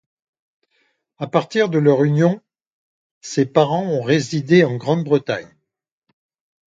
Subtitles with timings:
[1.19, 2.41] À partir de leur union,
[3.21, 5.55] ses parents ont résidé en Grande-Bretagne.